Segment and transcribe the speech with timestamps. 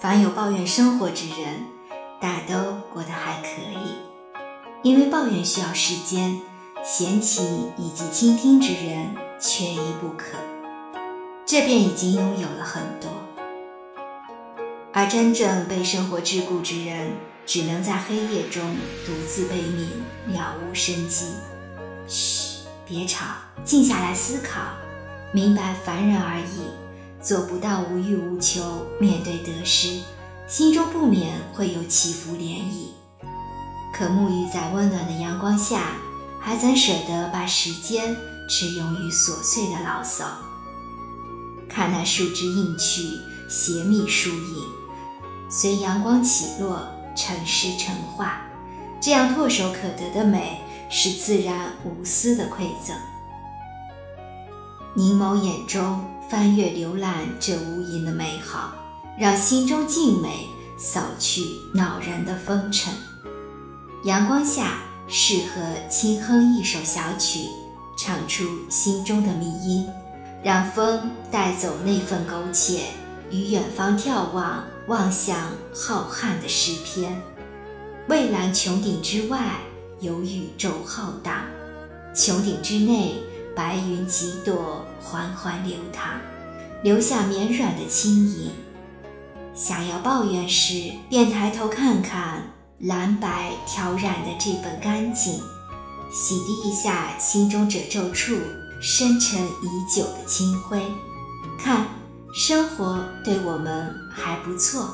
[0.00, 1.66] 凡有抱怨生活之人，
[2.20, 2.54] 大都
[2.94, 3.98] 过得还可以。
[4.84, 6.40] 因为抱怨需要时间，
[6.84, 7.42] 嫌弃
[7.76, 10.38] 以及倾听之人缺一不可，
[11.44, 13.10] 这便已经拥有了很多。
[14.92, 17.10] 而真正被生活桎梏之人，
[17.44, 19.88] 只能在黑夜中独自悲悯，
[20.32, 21.26] 了无生机。
[22.06, 23.24] 嘘，别吵，
[23.64, 24.60] 静下来思考，
[25.32, 26.70] 明白凡人而已，
[27.22, 28.86] 做不到无欲无求。
[29.00, 30.00] 面对得失，
[30.46, 32.88] 心中不免会有起伏涟漪。
[33.94, 35.92] 可沐浴在温暖的阳光下，
[36.40, 38.16] 还怎舍得把时间
[38.48, 40.24] 只用于琐碎的牢骚？
[41.68, 43.02] 看那树枝映去，
[43.48, 44.64] 斜密疏影，
[45.50, 46.88] 随阳光起落。
[47.16, 48.42] 成诗成画，
[49.00, 52.96] 这样唾手可得的美，是自然无私的馈赠。
[54.94, 58.74] 凝眸眼中，翻阅浏览这无垠的美好，
[59.18, 60.46] 让心中静美，
[60.78, 62.92] 扫去恼人的风尘。
[64.04, 67.48] 阳光下，适合轻哼一首小曲，
[67.96, 69.88] 唱出心中的迷音，
[70.44, 72.82] 让风带走那份苟且。
[73.30, 77.18] 于远方眺望，望向浩瀚的诗篇。
[78.06, 79.60] 蔚蓝穹顶之外，
[80.00, 81.44] 有宇宙浩荡；
[82.14, 83.14] 穹顶之内，
[83.58, 86.20] 白云几朵缓缓流淌，
[86.84, 88.52] 留下绵软的轻盈。
[89.52, 92.44] 想要抱怨时，便抬头看看
[92.78, 95.40] 蓝白挑染的这份干净，
[96.12, 98.36] 洗涤一下心中褶皱处
[98.80, 100.80] 深沉已久的清灰。
[101.58, 101.84] 看。
[102.32, 104.86] 生活对我们还不错，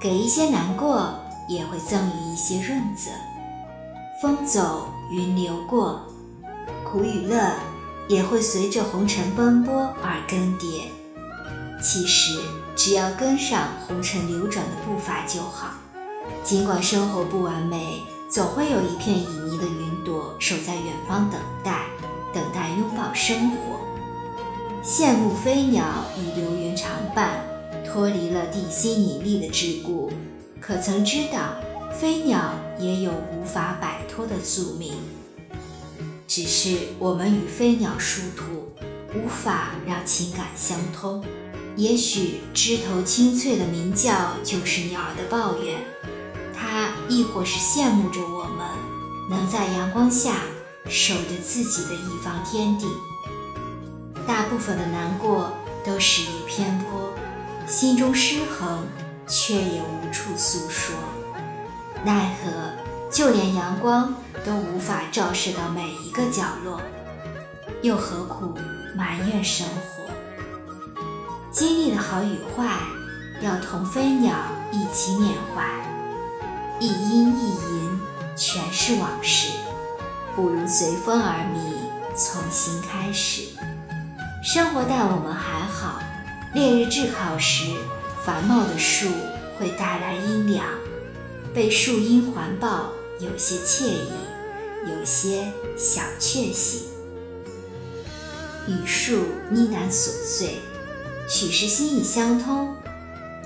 [0.00, 1.14] 给一些难过，
[1.48, 3.10] 也会赠予一些润泽。
[4.20, 6.00] 风走云流过，
[6.90, 7.52] 苦与乐
[8.08, 10.86] 也会随着红尘奔波而更迭。
[11.80, 12.40] 其实，
[12.74, 15.74] 只要跟上红尘流转的步伐就好。
[16.42, 21.84] 尽管生活不完美，总会有一片旖旎的云朵守在远方，等待，
[22.34, 23.56] 等待拥抱生活。
[24.82, 25.84] 羡慕飞鸟
[26.18, 27.44] 与流云常伴，
[27.86, 30.10] 脱离了地心引力的桎梏。
[30.60, 31.54] 可曾知道，
[31.92, 34.94] 飞鸟也有无法摆脱的宿命？
[36.30, 38.72] 只是我们与飞鸟殊途，
[39.18, 41.24] 无法让情感相通。
[41.74, 45.80] 也许枝头清脆的鸣叫就是鸟儿的抱怨，
[46.54, 48.64] 它亦或是羡慕着我们，
[49.28, 50.36] 能在阳光下
[50.88, 52.86] 守着自己的一方天地。
[54.24, 55.50] 大部分的难过
[55.84, 57.12] 都始于偏颇，
[57.66, 58.86] 心中失衡，
[59.26, 60.94] 却也无处诉说。
[62.04, 62.50] 奈何
[63.10, 64.14] 就连阳光
[64.44, 66.80] 都无法照射到每一个角落，
[67.82, 68.56] 又何苦
[68.96, 70.04] 埋怨生活？
[71.52, 72.78] 经历的好与坏，
[73.40, 74.34] 要同飞鸟
[74.72, 75.68] 一起缅怀。
[76.78, 78.00] 一阴一银，
[78.34, 79.52] 全是往事，
[80.34, 83.48] 不如随风而觅，从新开始。
[84.42, 86.00] 生活待我们还好，
[86.54, 87.64] 烈日炙烤时，
[88.24, 89.08] 繁茂的树
[89.58, 90.64] 会带来阴凉，
[91.52, 92.86] 被树荫环抱，
[93.18, 94.12] 有些惬意，
[94.86, 96.88] 有些小确幸。
[98.68, 99.16] 与树
[99.50, 100.60] 呢喃琐碎，
[101.28, 102.74] 许是心意相通。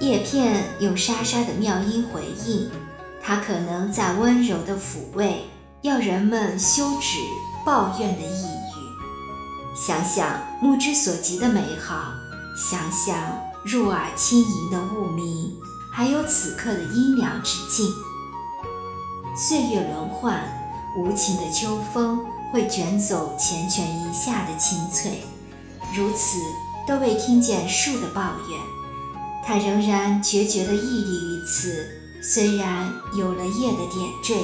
[0.00, 2.68] 叶片用沙沙的妙音回应，
[3.22, 5.44] 它可能在温柔的抚慰，
[5.82, 7.18] 要人们休止
[7.64, 8.44] 抱怨的意。
[9.74, 12.12] 想想目之所及的美好，
[12.56, 13.16] 想想
[13.64, 15.56] 入耳轻盈的雾鸣，
[15.92, 17.88] 还有此刻的阴凉之境。
[19.36, 20.40] 岁月轮换，
[20.96, 25.24] 无情的秋风会卷走缱绻一夏的青翠，
[25.94, 26.38] 如此
[26.86, 28.60] 都未听见树的抱怨，
[29.44, 31.86] 它仍然决绝地屹立于此。
[32.22, 34.36] 虽然有了叶的点缀，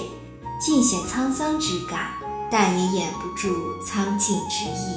[0.61, 2.11] 尽显沧桑之感，
[2.51, 3.55] 但也掩不住
[3.87, 4.97] 苍劲之意。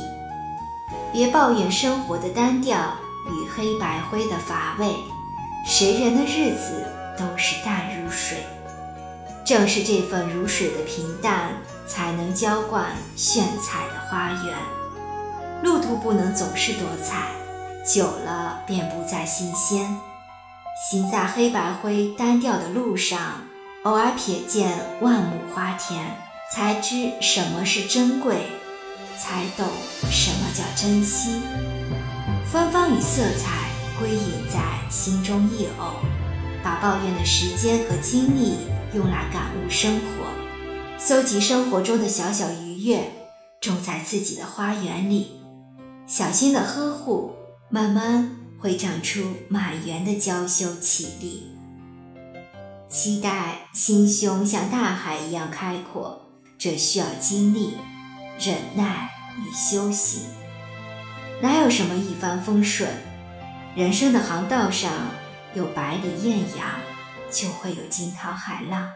[1.13, 2.95] 别抱怨生活的单调
[3.29, 4.93] 与黑白灰的乏味，
[5.65, 6.83] 谁人的日子
[7.17, 8.39] 都是淡如水。
[9.45, 11.51] 正是这份如水的平淡，
[11.87, 14.55] 才能浇灌炫彩的花园。
[15.61, 17.31] 路途不能总是多彩，
[17.85, 19.95] 久了便不再新鲜。
[20.89, 23.41] 行在黑白灰单调的路上，
[23.83, 26.17] 偶尔瞥见万亩花田，
[26.51, 28.47] 才知什么是珍贵。
[29.15, 29.67] 才懂
[30.09, 31.41] 什么叫珍惜，
[32.51, 33.69] 芬芳与色彩
[33.99, 35.93] 归隐在心中一偶，
[36.63, 38.57] 把抱怨的时间和精力
[38.93, 40.27] 用来感悟生活，
[40.99, 43.09] 搜集生活中的小小愉悦，
[43.59, 45.41] 种在自己的花园里，
[46.05, 47.33] 小心的呵护，
[47.69, 48.29] 慢慢
[48.59, 51.49] 会长出满园的娇羞绮丽。
[52.87, 56.29] 期待心胸像大海一样开阔，
[56.59, 57.73] 这需要经历、
[58.39, 60.21] 忍耐与修行。
[61.41, 62.87] 哪有什么一帆风顺？
[63.75, 64.91] 人生的航道上
[65.55, 66.79] 有百里艳阳，
[67.33, 68.91] 就会有惊涛骇浪。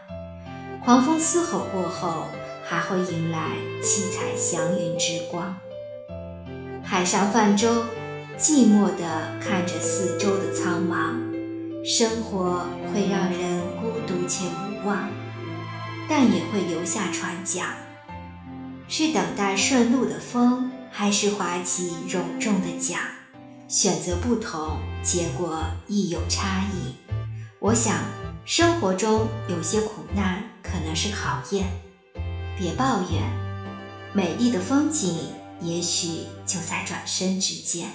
[0.84, 2.28] 狂风嘶吼过后，
[2.64, 5.56] 还会迎来七彩祥云之光。
[6.84, 7.84] 海上泛舟，
[8.38, 11.26] 寂寞地看着四周的苍茫。
[11.84, 15.10] 生活会让人孤独且无望，
[16.08, 17.66] 但也会留下船桨。
[18.88, 23.00] 是等待顺路的风，还是划起隆重的桨？
[23.66, 26.94] 选择不同，结果亦有差异。
[27.60, 27.94] 我想，
[28.48, 31.66] 生活中有些苦难可能是考验，
[32.56, 33.22] 别抱怨，
[34.14, 35.18] 美丽的风景
[35.60, 37.90] 也许就在转身之间。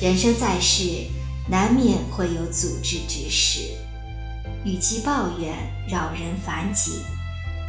[0.00, 0.84] 人生在世，
[1.50, 3.70] 难免会有阻滞之时，
[4.64, 5.52] 与其抱怨
[5.88, 7.00] 扰人烦己，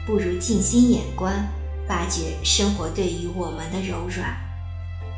[0.05, 1.51] 不如静心眼观，
[1.87, 4.37] 发觉生活对于我们的柔软。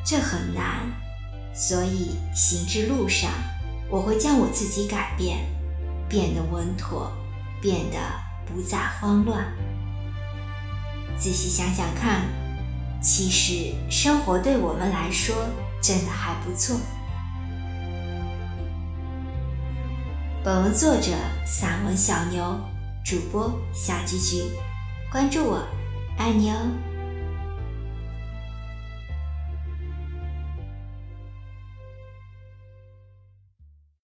[0.06, 0.90] 这很难。
[1.54, 3.30] 所以行至路上，
[3.90, 5.40] 我会将我自己改变，
[6.09, 7.12] 变得稳妥，
[7.62, 7.98] 变得
[8.45, 9.45] 不再慌乱。
[11.18, 12.21] 仔细想想看，
[13.01, 15.36] 其实生活对我们来说
[15.81, 16.80] 真的还不错。
[20.44, 21.12] 本文作者
[21.45, 22.57] 散文小牛，
[23.04, 24.44] 主播小菊菊，
[25.12, 25.62] 关注我，
[26.18, 26.56] 爱你哦。